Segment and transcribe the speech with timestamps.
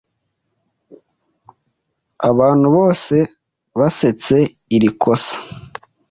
[2.29, 3.15] Abantu bose
[3.79, 4.37] basetse
[4.75, 5.35] iri kosa.